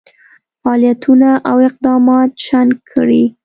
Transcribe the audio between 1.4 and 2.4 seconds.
او اقدامات